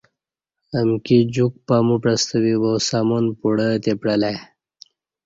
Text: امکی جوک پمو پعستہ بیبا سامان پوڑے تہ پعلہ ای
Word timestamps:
امکی 0.79 1.17
جوک 1.33 1.53
پمو 1.67 1.95
پعستہ 2.03 2.37
بیبا 2.43 2.71
سامان 2.89 3.25
پوڑے 3.39 3.69
تہ 3.83 3.91
پعلہ 4.01 4.29
ای 4.31 4.35